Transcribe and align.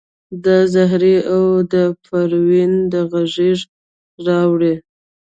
د 0.45 0.47
زهرې 0.73 1.17
او 1.33 1.43
د 1.73 1.75
پروین 2.03 2.73
د 2.91 2.93
غیږي 3.11 3.51
راوړي 4.25 4.73